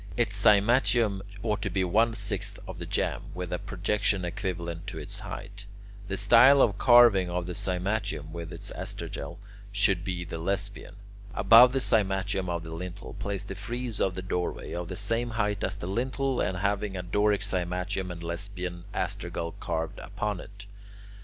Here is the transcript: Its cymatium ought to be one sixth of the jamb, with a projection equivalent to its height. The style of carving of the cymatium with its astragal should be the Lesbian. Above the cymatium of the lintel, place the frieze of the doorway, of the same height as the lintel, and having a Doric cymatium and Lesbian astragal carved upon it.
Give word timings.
Its 0.17 0.35
cymatium 0.35 1.21
ought 1.43 1.61
to 1.61 1.69
be 1.69 1.83
one 1.83 2.15
sixth 2.15 2.57
of 2.67 2.79
the 2.79 2.87
jamb, 2.87 3.25
with 3.35 3.53
a 3.53 3.59
projection 3.59 4.25
equivalent 4.25 4.87
to 4.87 4.97
its 4.97 5.19
height. 5.19 5.67
The 6.07 6.17
style 6.17 6.59
of 6.59 6.79
carving 6.79 7.29
of 7.29 7.45
the 7.45 7.53
cymatium 7.53 8.31
with 8.31 8.51
its 8.51 8.71
astragal 8.71 9.37
should 9.71 10.03
be 10.03 10.23
the 10.25 10.39
Lesbian. 10.39 10.95
Above 11.35 11.71
the 11.71 11.79
cymatium 11.79 12.49
of 12.49 12.63
the 12.63 12.73
lintel, 12.73 13.13
place 13.13 13.43
the 13.43 13.53
frieze 13.53 14.01
of 14.01 14.15
the 14.15 14.23
doorway, 14.23 14.71
of 14.73 14.87
the 14.87 14.95
same 14.95 15.29
height 15.29 15.63
as 15.63 15.77
the 15.77 15.85
lintel, 15.85 16.41
and 16.41 16.57
having 16.57 16.97
a 16.97 17.03
Doric 17.03 17.41
cymatium 17.41 18.11
and 18.11 18.23
Lesbian 18.23 18.85
astragal 18.95 19.53
carved 19.59 19.99
upon 19.99 20.39
it. 20.39 20.65